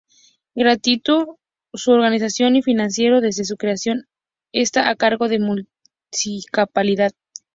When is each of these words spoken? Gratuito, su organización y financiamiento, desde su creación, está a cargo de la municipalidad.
Gratuito, 0.55 1.37
su 1.75 1.91
organización 1.91 2.55
y 2.55 2.63
financiamiento, 2.63 3.21
desde 3.21 3.43
su 3.45 3.55
creación, 3.55 4.07
está 4.51 4.89
a 4.89 4.95
cargo 4.95 5.27
de 5.27 5.37
la 5.37 5.45
municipalidad. 6.39 7.11